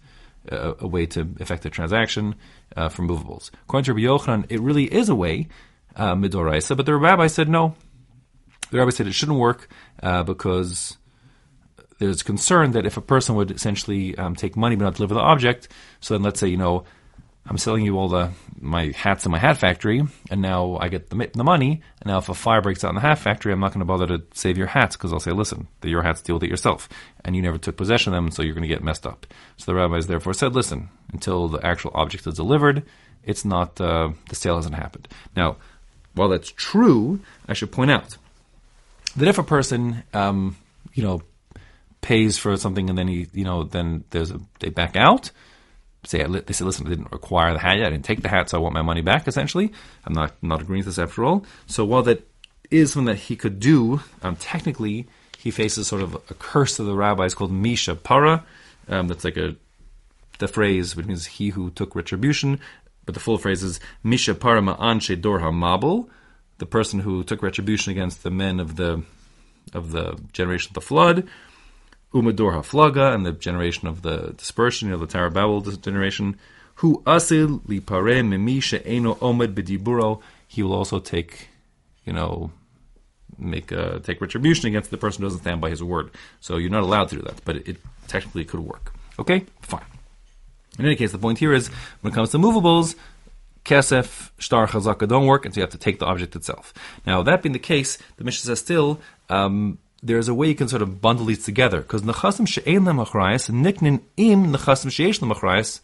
a, 0.50 0.76
a 0.80 0.88
way 0.88 1.06
to 1.08 1.28
effect 1.40 1.66
a 1.66 1.70
transaction 1.70 2.36
uh, 2.76 2.90
for 2.90 3.02
movables. 3.02 3.52
According 3.64 3.86
to 3.86 3.94
Rabbi 3.94 4.06
Yochanan, 4.06 4.46
it 4.50 4.62
really 4.62 4.86
is 4.86 5.10
a 5.10 5.16
way, 5.16 5.48
uh, 5.96 6.16
midoraisa, 6.16 6.78
but 6.78 6.86
the 6.86 6.96
rabbi 6.96 7.28
said 7.28 7.50
no. 7.50 7.76
The 8.72 8.78
rabbi 8.78 8.92
said 8.92 9.08
it 9.08 9.14
shouldn't 9.14 9.40
work 9.40 9.70
uh, 10.04 10.24
because 10.24 10.98
there's 12.00 12.22
concern 12.22 12.72
that 12.72 12.86
if 12.86 12.98
a 12.98 13.02
person 13.02 13.36
would 13.36 13.52
essentially 13.52 14.18
um, 14.18 14.36
take 14.36 14.56
money 14.56 14.76
but 14.76 14.86
not 14.86 14.96
deliver 14.96 15.16
the 15.16 15.20
object, 15.22 15.70
so 16.00 16.14
then 16.14 16.24
let's 16.24 16.40
say, 16.40 16.48
you 16.48 16.58
know, 16.58 16.84
I'm 17.48 17.58
selling 17.58 17.86
you 17.86 17.98
all 17.98 18.10
the 18.10 18.32
my 18.60 18.92
hats 18.96 19.26
in 19.26 19.32
my 19.32 19.38
hat 19.38 19.58
factory, 19.58 20.02
and 20.30 20.42
now 20.42 20.78
I 20.82 20.90
get 20.90 21.10
the, 21.10 21.30
the 21.34 21.44
money. 21.44 21.82
And 22.02 22.08
now, 22.08 22.18
if 22.18 22.30
a 22.30 22.34
fire 22.34 22.62
breaks 22.62 22.84
out 22.84 22.90
in 22.90 22.96
the 22.96 23.02
hat 23.02 23.20
factory, 23.20 23.54
I'm 23.54 23.60
not 23.60 23.72
going 23.72 23.80
to 23.80 23.86
bother 23.86 24.08
to 24.08 24.24
save 24.34 24.58
your 24.58 24.68
hats 24.68 24.98
because 24.98 25.14
I'll 25.14 25.20
say, 25.20 25.32
"Listen, 25.32 25.68
they're 25.80 25.92
your 25.92 26.04
hats. 26.04 26.22
Deal 26.22 26.36
with 26.36 26.44
it 26.44 26.50
yourself." 26.50 26.90
And 27.24 27.36
you 27.36 27.42
never 27.42 27.58
took 27.58 27.78
possession 27.78 28.14
of 28.14 28.18
them, 28.18 28.32
so 28.32 28.42
you're 28.42 28.54
going 28.54 28.64
to 28.64 28.68
get 28.68 28.84
messed 28.84 29.06
up. 29.06 29.26
So 29.58 29.72
the 29.72 29.76
rabbis 29.76 30.08
therefore 30.08 30.34
said, 30.34 30.56
"Listen, 30.56 30.90
until 31.14 31.48
the 31.48 31.66
actual 31.66 31.92
object 31.94 32.28
is 32.28 32.36
delivered, 32.36 32.84
it's 33.24 33.46
not 33.46 33.80
uh, 33.80 34.12
the 34.30 34.36
sale 34.36 34.56
hasn't 34.56 34.76
happened." 34.76 35.08
Now, 35.36 35.58
while 36.16 36.30
that's 36.30 36.52
true, 36.52 37.20
I 37.48 37.54
should 37.54 37.72
point 37.72 37.92
out 37.92 38.18
that 39.16 39.28
if 39.28 39.38
a 39.38 39.44
person, 39.44 40.04
um, 40.14 40.58
you 40.94 41.04
know, 41.04 41.22
pays 42.02 42.38
for 42.38 42.58
something 42.58 42.90
and 42.90 42.98
then 42.98 43.08
he, 43.08 43.28
you 43.34 43.44
know, 43.44 43.64
then 43.64 44.04
there's 44.10 44.32
a 44.32 44.40
they 44.60 44.70
back 44.70 44.96
out 44.96 45.32
say 46.08 46.26
listen, 46.26 46.88
I 46.88 46.90
didn't 46.90 47.12
require 47.12 47.54
the 47.54 47.60
hat. 47.60 47.78
I 47.78 47.90
didn't 47.90 48.06
take 48.06 48.22
the 48.22 48.30
hat, 48.30 48.50
so 48.50 48.58
I 48.58 48.62
want 48.62 48.74
my 48.74 48.82
money 48.82 49.02
back. 49.02 49.28
Essentially, 49.28 49.72
I'm 50.06 50.14
not 50.14 50.42
not 50.42 50.62
agreeing 50.62 50.80
with 50.80 50.96
this 50.96 51.00
after 51.00 51.24
all. 51.24 51.46
So 51.68 51.86
while 51.86 52.04
that 52.04 52.28
is 52.72 52.94
something 52.94 53.14
that 53.14 53.22
he 53.22 53.36
could 53.36 53.60
do, 53.60 54.02
um, 54.22 54.36
technically 54.36 55.08
he 55.38 55.52
faces 55.52 55.88
sort 55.88 56.02
of 56.02 56.16
a 56.16 56.34
curse 56.34 56.80
of 56.80 56.86
the 56.86 56.96
rabbis 56.96 57.34
called 57.34 57.52
Misha 57.52 57.96
Para. 57.96 58.44
Um, 58.90 59.08
that's 59.08 59.24
like 59.24 59.38
a 59.38 59.56
the 60.40 60.48
phrase 60.48 60.96
which 60.96 61.06
means 61.06 61.26
he 61.26 61.50
who 61.50 61.72
took 61.72 61.96
retribution, 61.96 62.60
but 63.06 63.14
the 63.14 63.20
full 63.20 63.38
phrase 63.38 63.64
is 63.64 63.80
Misha 64.04 64.36
Para 64.36 64.62
Ma'anshe 64.62 65.20
Dorha 65.20 65.52
Mabul, 65.52 66.10
the 66.58 66.66
person 66.66 67.00
who 67.00 67.24
took 67.24 67.42
retribution 67.42 67.92
against 67.92 68.24
the 68.24 68.32
men 68.32 68.60
of 68.60 68.76
the 68.76 69.04
of 69.74 69.92
the 69.92 70.18
generation 70.34 70.70
of 70.72 70.76
the 70.76 70.82
flood. 70.82 71.28
Umador 72.14 72.54
Haflaga 72.54 73.14
and 73.14 73.26
the 73.26 73.32
generation 73.32 73.88
of 73.88 74.02
the 74.02 74.34
dispersion, 74.38 74.88
you 74.88 74.94
know, 74.94 75.00
the 75.00 75.08
Tower 75.08 75.28
of 75.28 75.34
Babel 75.34 75.62
generation. 75.62 76.38
Who 76.76 77.02
asil 77.06 77.62
li 77.68 77.80
pare 77.80 78.22
mimisha 78.24 78.82
eno 78.86 79.16
omed 79.16 79.54
bediburo. 79.56 80.22
He 80.48 80.64
will 80.64 80.74
also 80.74 81.00
take, 81.00 81.50
you 82.06 82.14
know, 82.14 82.52
make 83.38 83.72
uh, 83.72 84.00
take 84.00 84.22
retribution 84.22 84.68
against 84.68 84.92
the 84.92 84.98
person 84.98 85.22
who 85.22 85.28
doesn't 85.28 85.42
stand 85.42 85.60
by 85.60 85.70
his 85.70 85.84
word. 85.84 86.12
So 86.40 86.58
you're 86.58 86.70
not 86.70 86.84
allowed 86.84 87.10
to 87.10 87.16
do 87.16 87.22
that, 87.24 87.44
but 87.44 87.58
it, 87.58 87.68
it 87.68 87.78
technically 88.08 88.46
could 88.46 88.62
work. 88.62 88.94
Okay, 89.20 89.46
fine. 89.62 89.86
In 90.80 90.86
any 90.86 90.96
case, 90.96 91.12
the 91.12 91.18
point 91.18 91.40
here 91.40 91.54
is 91.54 91.70
when 92.02 92.14
it 92.14 92.16
comes 92.16 92.30
to 92.32 92.38
movables, 92.38 92.96
kesef, 93.66 94.30
shtar, 94.38 94.68
chazaka 94.68 95.08
don't 95.08 95.26
work, 95.26 95.46
and 95.46 95.54
so 95.54 95.60
you 95.60 95.64
have 95.64 95.72
to 95.72 95.78
take 95.78 96.00
the 96.00 96.06
object 96.06 96.36
itself. 96.36 96.74
Now, 97.06 97.24
that 97.24 97.42
being 97.42 97.54
the 97.54 97.60
case, 97.60 97.98
the 98.18 98.24
Mishnah 98.24 98.48
says 98.48 98.60
still, 98.60 99.02
um, 99.30 99.80
there's 100.02 100.28
a 100.28 100.34
way 100.34 100.48
you 100.48 100.56
can 100.56 100.68
sort 100.68 100.82
of 100.82 101.02
bundle 101.02 101.26
these 101.26 101.44
together 101.44 101.82
because 101.82 102.02
nechasim 102.02 102.48
she'ein 102.48 102.84
lemachrayis 102.84 103.50
niknin 103.50 104.02
im 104.18 104.52
nechasim 104.54 104.92
she'esh 104.92 105.20
lemachrayis. 105.20 105.80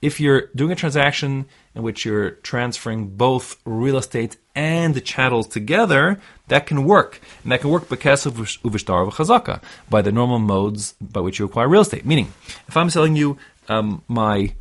If 0.00 0.20
you're 0.20 0.48
doing 0.54 0.70
a 0.70 0.76
transaction 0.76 1.46
in 1.74 1.82
which 1.82 2.04
you're 2.04 2.30
transferring 2.30 3.08
both 3.16 3.56
real 3.64 3.96
estate 3.96 4.36
and 4.54 4.94
the 4.94 5.00
chattels 5.00 5.48
together, 5.48 6.20
that 6.46 6.66
can 6.66 6.84
work, 6.84 7.20
and 7.42 7.50
that 7.50 7.60
can 7.62 7.70
work 7.70 7.88
because 7.88 8.24
of 8.24 8.34
uvishtar 8.36 9.10
chazaka 9.10 9.60
by 9.90 10.00
the 10.02 10.12
normal 10.12 10.38
modes 10.38 10.94
by 11.00 11.20
which 11.20 11.40
you 11.40 11.46
acquire 11.46 11.68
real 11.68 11.82
estate. 11.82 12.06
Meaning, 12.06 12.32
if 12.68 12.76
I'm 12.76 12.90
selling 12.90 13.16
you 13.16 13.38
um, 13.68 14.02
my 14.06 14.52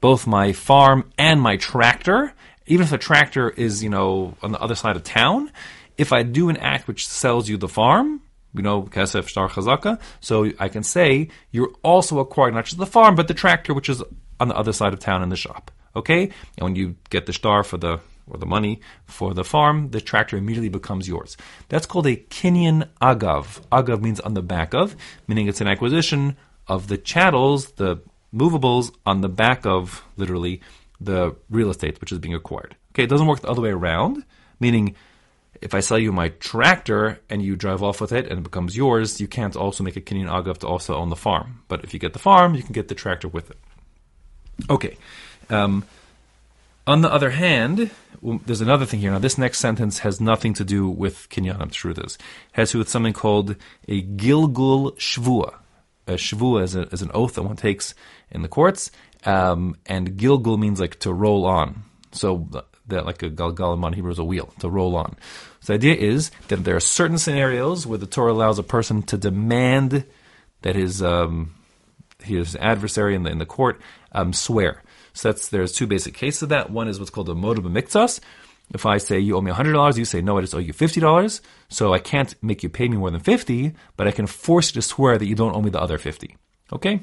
both 0.00 0.26
my 0.26 0.52
farm 0.52 1.10
and 1.18 1.40
my 1.40 1.56
tractor, 1.56 2.32
even 2.66 2.84
if 2.84 2.90
the 2.90 2.98
tractor 2.98 3.50
is 3.50 3.82
you 3.82 3.90
know 3.90 4.36
on 4.42 4.52
the 4.52 4.60
other 4.60 4.76
side 4.76 4.94
of 4.94 5.02
town, 5.02 5.50
if 5.98 6.12
I 6.12 6.22
do 6.22 6.48
an 6.48 6.56
act 6.58 6.86
which 6.86 7.08
sells 7.08 7.48
you 7.48 7.56
the 7.56 7.68
farm, 7.68 8.20
you 8.54 8.62
know, 8.62 8.82
Kesef 8.82 9.28
Shtar 9.28 9.48
Chazaka. 9.48 10.00
So 10.20 10.50
I 10.58 10.68
can 10.68 10.82
say 10.82 11.28
you're 11.50 11.72
also 11.82 12.18
acquiring 12.18 12.54
not 12.54 12.66
just 12.66 12.78
the 12.78 12.86
farm, 12.86 13.14
but 13.14 13.28
the 13.28 13.34
tractor, 13.34 13.74
which 13.74 13.88
is 13.88 14.02
on 14.40 14.48
the 14.48 14.56
other 14.56 14.72
side 14.72 14.92
of 14.92 15.00
town 15.00 15.22
in 15.22 15.28
the 15.28 15.36
shop. 15.36 15.70
Okay? 15.96 16.22
And 16.56 16.64
when 16.64 16.76
you 16.76 16.96
get 17.10 17.26
the 17.26 17.32
shtar 17.32 17.62
for 17.62 17.76
the 17.76 18.00
or 18.26 18.38
the 18.38 18.46
money 18.46 18.80
for 19.04 19.34
the 19.34 19.44
farm, 19.44 19.90
the 19.90 20.00
tractor 20.00 20.36
immediately 20.36 20.70
becomes 20.70 21.06
yours. 21.06 21.36
That's 21.68 21.86
called 21.86 22.06
a 22.06 22.16
Kinyan 22.16 22.88
Agav. 23.02 23.60
Agav 23.70 24.00
means 24.00 24.18
on 24.20 24.34
the 24.34 24.42
back 24.42 24.72
of, 24.72 24.96
meaning 25.28 25.46
it's 25.46 25.60
an 25.60 25.68
acquisition 25.68 26.36
of 26.66 26.88
the 26.88 26.96
chattels, 26.96 27.72
the 27.72 28.00
movables 28.32 28.90
on 29.04 29.20
the 29.20 29.28
back 29.28 29.66
of 29.66 30.02
literally 30.16 30.62
the 31.00 31.36
real 31.50 31.70
estate 31.70 32.00
which 32.00 32.12
is 32.12 32.18
being 32.18 32.34
acquired. 32.34 32.74
Okay, 32.92 33.04
it 33.04 33.10
doesn't 33.10 33.26
work 33.26 33.40
the 33.40 33.48
other 33.48 33.62
way 33.62 33.70
around, 33.70 34.24
meaning 34.58 34.94
if 35.64 35.72
I 35.72 35.80
sell 35.80 35.98
you 35.98 36.12
my 36.12 36.28
tractor 36.28 37.20
and 37.30 37.42
you 37.42 37.56
drive 37.56 37.82
off 37.82 37.98
with 37.98 38.12
it 38.12 38.28
and 38.28 38.38
it 38.38 38.42
becomes 38.42 38.76
yours, 38.76 39.18
you 39.18 39.26
can't 39.26 39.56
also 39.56 39.82
make 39.82 39.96
a 39.96 40.00
Kinyan 40.02 40.28
Agav 40.28 40.58
to 40.58 40.68
also 40.68 40.94
own 40.94 41.08
the 41.08 41.16
farm. 41.16 41.62
But 41.68 41.84
if 41.84 41.94
you 41.94 41.98
get 41.98 42.12
the 42.12 42.18
farm, 42.18 42.54
you 42.54 42.62
can 42.62 42.74
get 42.74 42.88
the 42.88 42.94
tractor 42.94 43.28
with 43.28 43.50
it. 43.50 43.56
Okay. 44.68 44.98
Um, 45.48 45.84
on 46.86 47.00
the 47.00 47.10
other 47.10 47.30
hand, 47.30 47.90
well, 48.20 48.40
there's 48.44 48.60
another 48.60 48.84
thing 48.84 49.00
here. 49.00 49.10
Now, 49.10 49.18
this 49.18 49.38
next 49.38 49.58
sentence 49.58 50.00
has 50.00 50.20
nothing 50.20 50.52
to 50.54 50.64
do 50.64 50.86
with 50.86 51.30
truth 51.30 51.98
is. 51.98 52.16
It 52.16 52.20
has 52.52 52.68
to 52.70 52.74
do 52.74 52.78
with 52.80 52.90
something 52.90 53.14
called 53.14 53.56
a 53.88 54.02
Gilgul 54.02 54.96
Shvua. 54.98 55.54
A 56.06 56.12
Shvua 56.12 56.62
is, 56.62 56.74
a, 56.76 56.82
is 56.88 57.00
an 57.00 57.10
oath 57.14 57.36
that 57.36 57.42
one 57.42 57.56
takes 57.56 57.94
in 58.30 58.42
the 58.42 58.48
courts, 58.48 58.90
um, 59.24 59.76
and 59.86 60.18
Gilgul 60.18 60.58
means 60.58 60.78
like 60.78 60.98
to 61.00 61.12
roll 61.14 61.46
on. 61.46 61.84
So, 62.12 62.46
that 62.88 63.06
like 63.06 63.22
a 63.22 63.30
galgalim 63.30 63.84
on 63.84 63.92
Hebrew 63.92 64.12
is 64.12 64.18
a 64.18 64.24
wheel, 64.24 64.52
to 64.60 64.68
roll 64.68 64.96
on. 64.96 65.16
So 65.60 65.72
the 65.72 65.74
idea 65.74 65.94
is 65.94 66.30
that 66.48 66.64
there 66.64 66.76
are 66.76 66.80
certain 66.80 67.18
scenarios 67.18 67.86
where 67.86 67.98
the 67.98 68.06
Torah 68.06 68.32
allows 68.32 68.58
a 68.58 68.62
person 68.62 69.02
to 69.04 69.16
demand 69.16 70.04
that 70.62 70.76
his 70.76 71.02
um, 71.02 71.54
his 72.22 72.56
adversary 72.56 73.14
in 73.14 73.22
the 73.22 73.30
in 73.30 73.38
the 73.38 73.46
court 73.46 73.80
um, 74.12 74.32
swear. 74.32 74.82
So 75.12 75.30
that's 75.30 75.48
there's 75.48 75.72
two 75.72 75.86
basic 75.86 76.14
cases 76.14 76.42
of 76.42 76.48
that. 76.50 76.70
One 76.70 76.88
is 76.88 76.98
what's 76.98 77.10
called 77.10 77.28
a 77.28 77.34
modub 77.34 77.70
miktsas. 77.70 78.20
If 78.72 78.86
I 78.86 78.98
say 78.98 79.18
you 79.18 79.36
owe 79.36 79.40
me 79.40 79.50
hundred 79.50 79.72
dollars, 79.72 79.98
you 79.98 80.04
say 80.04 80.22
no, 80.22 80.38
I 80.38 80.40
just 80.40 80.54
owe 80.54 80.58
you 80.58 80.72
fifty 80.72 81.00
dollars. 81.00 81.40
So 81.68 81.92
I 81.92 81.98
can't 81.98 82.34
make 82.42 82.62
you 82.62 82.68
pay 82.68 82.88
me 82.88 82.96
more 82.96 83.10
than 83.10 83.20
fifty, 83.20 83.74
but 83.96 84.08
I 84.08 84.10
can 84.10 84.26
force 84.26 84.70
you 84.74 84.80
to 84.80 84.86
swear 84.86 85.18
that 85.18 85.26
you 85.26 85.34
don't 85.34 85.54
owe 85.54 85.62
me 85.62 85.70
the 85.70 85.80
other 85.80 85.98
fifty. 85.98 86.36
Okay, 86.72 87.00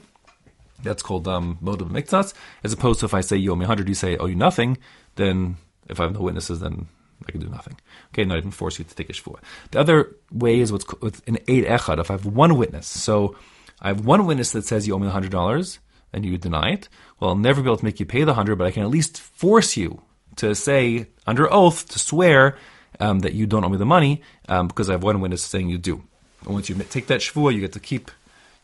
that's 0.84 1.04
called 1.04 1.28
um, 1.28 1.58
modub 1.62 1.90
miktsas. 1.90 2.34
As 2.64 2.74
opposed 2.74 3.00
to 3.02 3.06
if 3.06 3.14
I 3.14 3.22
say 3.22 3.38
you 3.38 3.52
owe 3.52 3.56
me 3.56 3.66
hundred, 3.66 3.88
you 3.88 3.96
say 3.96 4.14
I 4.14 4.18
owe 4.18 4.26
you 4.26 4.36
nothing. 4.36 4.78
Then 5.16 5.58
if 5.90 6.00
I 6.00 6.04
have 6.04 6.14
no 6.14 6.22
witnesses, 6.22 6.60
then 6.60 6.88
I 7.28 7.32
can 7.32 7.42
do 7.42 7.48
nothing. 7.48 7.78
Okay, 8.14 8.26
not 8.26 8.38
even 8.38 8.52
force 8.52 8.80
you 8.80 8.86
to 8.86 8.96
take 8.96 9.10
a 9.10 9.14
shvuah. 9.14 9.40
The 9.72 9.80
other 9.80 10.16
way 10.32 10.60
is 10.60 10.72
what's 10.72 10.86
with 11.02 11.28
an 11.28 11.38
eid 11.48 11.66
echad. 11.66 12.00
If 12.00 12.10
I 12.10 12.14
have 12.14 12.26
one 12.26 12.58
witness, 12.58 12.88
so 12.88 13.36
I 13.82 13.90
have 13.90 14.06
one 14.06 14.26
witness 14.26 14.52
that 14.52 14.66
says 14.66 14.88
you 14.88 14.96
owe 14.96 15.00
me 15.00 15.08
hundred 15.08 15.32
dollars 15.32 15.80
and 16.14 16.26
you 16.26 16.38
deny 16.38 16.72
it. 16.72 16.90
Well, 17.20 17.32
I'll 17.32 17.36
never 17.36 17.62
be 17.62 17.68
able 17.68 17.78
to 17.78 17.86
make 17.86 18.00
you 18.00 18.06
pay 18.06 18.24
the 18.24 18.34
hundred, 18.34 18.58
but 18.58 18.68
I 18.68 18.72
can 18.72 18.84
at 18.84 18.90
least 18.90 19.20
force 19.20 19.78
you 19.78 20.02
to 20.38 20.56
say 20.56 21.08
under 21.28 21.52
oath 21.52 21.88
to 21.90 22.00
swear 22.00 22.58
um, 23.00 23.20
that 23.20 23.34
you 23.34 23.46
don't 23.46 23.64
owe 23.64 23.70
me 23.70 23.78
the 23.78 23.86
money 23.86 24.22
um, 24.50 24.68
because 24.68 24.90
I 24.90 24.94
have 24.94 25.04
one 25.04 25.22
witness 25.22 25.44
saying 25.44 25.70
you 25.70 25.78
do. 25.78 26.04
And 26.46 26.54
once 26.54 26.70
you 26.70 26.76
take 26.76 27.08
that 27.08 27.22
shvuah, 27.22 27.54
you 27.54 27.62
get 27.62 27.74
to 27.74 27.80
keep 27.80 28.12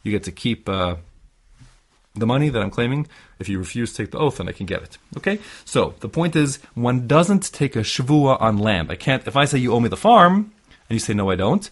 you 0.03 0.12
get 0.12 0.24
to 0.24 0.31
keep 0.31 0.69
uh, 0.69 0.95
the 2.17 2.25
money 2.25 2.50
that 2.50 2.62
I'm 2.62 2.71
claiming. 2.71 3.07
If 3.39 3.50
you 3.50 3.59
refuse 3.59 3.93
to 3.93 4.03
take 4.03 4.12
the 4.12 4.17
oath, 4.17 4.38
then 4.38 4.50
I 4.50 4.51
can 4.51 4.65
get 4.65 4.81
it. 4.81 4.97
Okay? 5.17 5.39
So 5.65 5.93
the 6.00 6.09
point 6.09 6.36
is, 6.36 6.59
one 6.74 7.07
doesn't 7.07 7.53
take 7.53 7.75
a 7.75 7.79
shavua 7.79 8.41
on 8.41 8.57
land. 8.57 8.91
I 8.91 8.95
can't, 8.95 9.25
if 9.27 9.36
I 9.36 9.45
say 9.45 9.57
you 9.59 9.74
owe 9.74 9.79
me 9.79 9.89
the 9.89 9.97
farm, 9.97 10.51
and 10.89 10.95
you 10.95 11.00
say 11.00 11.13
no, 11.13 11.29
I 11.29 11.36
don't, 11.36 11.69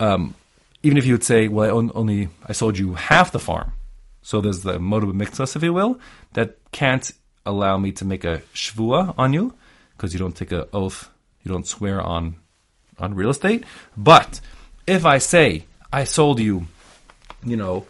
um, 0.00 0.34
even 0.82 0.98
if 0.98 1.06
you 1.06 1.14
would 1.14 1.24
say, 1.24 1.48
well, 1.48 1.66
I 1.66 1.70
own, 1.70 1.90
only, 1.94 2.28
I 2.46 2.52
sold 2.52 2.78
you 2.78 2.94
half 2.94 3.32
the 3.32 3.38
farm. 3.38 3.72
So 4.22 4.40
there's 4.40 4.62
the 4.62 4.78
modub 4.78 5.12
miktsas, 5.12 5.56
if 5.56 5.62
you 5.62 5.72
will, 5.72 5.98
that 6.34 6.56
can't 6.70 7.10
allow 7.44 7.76
me 7.78 7.92
to 7.92 8.04
make 8.04 8.24
a 8.24 8.42
shvua 8.54 9.14
on 9.18 9.32
you, 9.32 9.54
because 9.96 10.12
you 10.12 10.18
don't 10.18 10.36
take 10.36 10.52
an 10.52 10.64
oath, 10.72 11.10
you 11.42 11.50
don't 11.50 11.66
swear 11.66 12.00
on, 12.00 12.36
on 12.98 13.14
real 13.14 13.30
estate. 13.30 13.64
But 13.96 14.40
if 14.86 15.04
I 15.04 15.18
say, 15.18 15.64
I 15.92 16.04
sold 16.04 16.40
you, 16.40 16.66
you 17.44 17.56
know, 17.56 17.86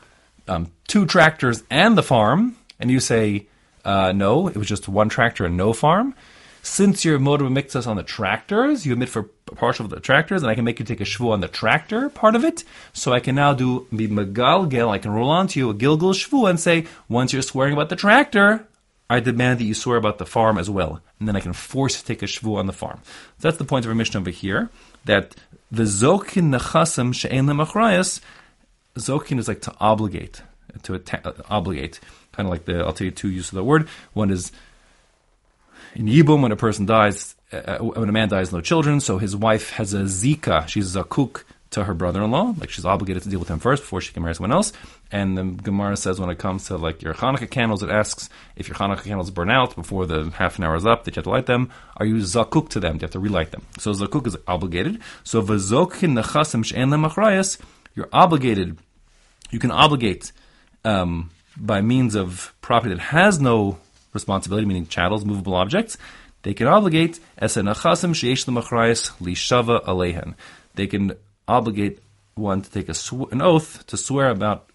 um, 0.53 0.73
two 0.87 1.07
tractors 1.07 1.63
and 1.71 1.97
the 1.97 2.03
farm, 2.03 2.57
and 2.79 2.91
you 2.91 3.01
say, 3.01 3.47
uh, 3.85 4.13
no, 4.13 4.49
it 4.49 4.57
was 4.57 4.69
just 4.69 4.89
one 4.89 5.09
tractor 5.09 5.45
and 5.45 5.57
no 5.57 5.73
farm, 5.73 6.15
since 6.63 7.05
you're 7.05 7.19
modub 7.19 7.53
miktsas 7.53 7.89
on 7.89 7.97
the 7.97 8.05
tractors, 8.05 8.87
you 8.87 8.93
admit 8.93 9.09
for 9.09 9.25
partial 9.57 9.85
of 9.85 9.91
the 9.91 9.99
tractors, 9.99 10.43
and 10.43 10.51
I 10.51 10.55
can 10.55 10.65
make 10.65 10.79
you 10.79 10.87
take 10.87 11.01
a 11.01 11.05
shvu 11.05 11.33
on 11.33 11.41
the 11.41 11.49
tractor 11.49 12.09
part 12.09 12.37
of 12.37 12.45
it. 12.45 12.63
So 12.93 13.13
I 13.13 13.19
can 13.19 13.35
now 13.35 13.53
do 13.53 13.89
be 13.95 14.07
megalgel. 14.07 14.89
I 14.89 14.99
can 14.99 15.11
roll 15.11 15.31
onto 15.31 15.59
you 15.59 15.71
a 15.71 15.75
gilgul 15.75 16.15
shvu 16.15 16.49
and 16.49 16.61
say, 16.61 16.87
once 17.09 17.33
you're 17.33 17.43
swearing 17.43 17.73
about 17.73 17.89
the 17.89 17.97
tractor, 17.97 18.65
I 19.11 19.19
demand 19.19 19.59
that 19.59 19.65
you 19.65 19.75
swear 19.75 19.97
about 19.97 20.19
the 20.19 20.25
farm 20.25 20.57
as 20.57 20.71
well, 20.71 21.01
and 21.19 21.27
then 21.27 21.35
I 21.35 21.41
can 21.41 21.53
force 21.53 21.99
to 21.99 22.07
take 22.07 22.23
a 22.23 22.27
shvu 22.27 22.57
on 22.57 22.67
the 22.67 22.73
farm. 22.73 23.01
So 23.39 23.49
that's 23.49 23.59
the 23.59 23.65
point 23.65 23.85
of 23.85 23.91
our 23.91 23.97
Mishnah 23.97 24.21
over 24.21 24.31
here. 24.31 24.71
That 25.05 25.35
the 25.73 25.83
zokin 25.83 26.57
nechasim 26.57 27.13
she'en 27.13 27.47
lemachrayas, 27.47 28.21
zokin 28.97 29.39
is 29.39 29.49
like 29.49 29.63
to 29.63 29.75
obligate, 29.81 30.43
to 30.83 30.95
atta- 30.95 31.29
uh, 31.29 31.33
obligate, 31.51 32.01
kind 32.33 32.47
of 32.47 32.51
like 32.51 32.65
the. 32.65 32.81
I'll 32.81 32.93
tell 32.93 33.05
you 33.05 33.11
two 33.11 33.31
uses 33.31 33.53
of 33.53 33.57
the 33.57 33.65
word. 33.65 33.89
One 34.13 34.31
is 34.31 34.53
in 35.95 36.07
Yibum, 36.07 36.43
when 36.43 36.53
a 36.53 36.57
person 36.57 36.87
dies, 36.87 37.35
uh, 37.53 37.79
when 37.79 38.09
a 38.09 38.13
man 38.13 38.29
dies, 38.29 38.53
no 38.53 38.61
children, 38.61 39.01
so 39.01 39.19
his 39.19 39.37
wife 39.37 39.71
has 39.71 39.93
a 39.93 40.03
zika, 40.03 40.67
she's 40.69 40.97
cook 41.11 41.45
to 41.71 41.85
her 41.85 41.95
brother-in-law, 41.95 42.55
like 42.59 42.71
she's 42.71 42.85
obligated 42.85 43.23
to 43.23 43.31
deal 43.31 43.39
with 43.39 43.49
him 43.49 43.59
first 43.59 43.83
before 43.83 44.01
she 44.01 44.13
can 44.13 44.23
marry 44.23 44.35
someone 44.35 44.53
else. 44.53 44.73
And 45.11 45.39
the 45.39 45.45
Gemara 45.45 45.97
says 45.97 46.21
when 46.21 46.29
it 46.29 46.39
comes 46.39 46.67
to 46.67 46.77
like 46.77 47.03
your 47.03 47.15
Hanukkah 47.15 47.51
candles, 47.51 47.83
it 47.83 47.89
asks 47.91 48.29
if 48.57 48.69
your 48.69 48.77
Hanukkah 48.77 49.05
candles 49.05 49.31
burn 49.31 49.51
out 49.51 49.75
before 49.75 50.05
the 50.07 50.31
half 50.31 50.59
an 50.59 50.65
hour 50.65 50.77
is 50.77 50.87
up, 50.87 51.05
that 51.05 51.17
you 51.17 51.21
have 51.21 51.25
to 51.25 51.31
light 51.31 51.47
them. 51.47 51.71
Are 51.97 52.05
you 52.05 52.17
zakuk 52.17 52.69
to 52.71 52.81
them? 52.81 52.99
Do 52.99 53.03
you 53.03 53.07
have 53.07 53.13
to 53.13 53.21
relight 53.21 53.53
them? 53.53 53.63
So 53.79 53.93
zakuk 53.93 54.27
is 54.27 54.37
obligated. 54.47 55.01
So 55.25 55.41
v'zokin 55.43 56.21
nechasim 56.21 56.63
she'en 56.63 56.91
lemachrayas, 56.91 57.59
you're 57.95 58.09
obligated. 58.13 58.79
You 59.51 59.59
can 59.59 59.71
obligate 59.71 60.33
um, 60.85 61.31
by 61.57 61.81
means 61.81 62.15
of 62.15 62.55
property 62.61 62.95
that 62.95 63.01
has 63.01 63.41
no 63.41 63.79
responsibility, 64.13 64.67
meaning 64.67 64.87
chattels, 64.87 65.25
movable 65.25 65.55
objects, 65.55 65.97
they 66.43 66.55
can 66.55 66.67
obligate 66.67 67.21
as 67.39 67.57
an 67.57 67.67
achasim 67.67 68.13
sheish 68.15 68.47
lemachrayas 68.47 69.13
lishava 69.19 69.85
alehen. 69.85 70.35
They 70.75 70.87
can 70.87 71.13
obligate 71.47 72.01
one 72.35 72.63
to 72.63 72.71
take 72.71 72.89
a 72.89 72.95
sw- 72.95 73.31
an 73.31 73.43
oath 73.43 73.87
to 73.87 73.97
swear 73.97 74.29
about 74.29 74.69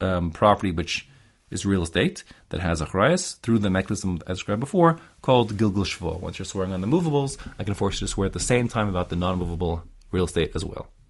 um, 0.00 0.30
property 0.30 0.72
which 0.72 1.08
is 1.50 1.66
real 1.66 1.82
estate 1.82 2.24
that 2.48 2.60
has 2.60 2.80
a 2.80 2.86
achrayas 2.86 3.38
through 3.40 3.58
the 3.58 3.70
mechanism 3.70 4.20
as 4.26 4.38
described 4.38 4.60
before 4.60 4.98
called 5.20 5.56
gilgul 5.56 5.84
shvo. 5.84 6.18
Once 6.18 6.38
you're 6.38 6.46
swearing 6.46 6.72
on 6.72 6.80
the 6.80 6.86
movables, 6.86 7.36
I 7.58 7.64
can 7.64 7.74
force 7.74 8.00
you 8.00 8.06
to 8.06 8.12
swear 8.12 8.26
at 8.26 8.32
the 8.32 8.40
same 8.40 8.68
time 8.68 8.88
about 8.88 9.10
the 9.10 9.16
non-movable 9.16 9.84
real 10.10 10.24
estate 10.24 10.52
as 10.54 10.64
well. 10.64 10.88